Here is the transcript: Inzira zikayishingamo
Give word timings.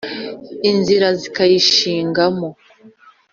Inzira 0.69 1.07
zikayishingamo 1.19 2.49